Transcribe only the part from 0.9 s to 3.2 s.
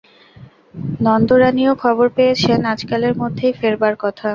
নন্দরানীও খবর পেয়েছেন আজকালের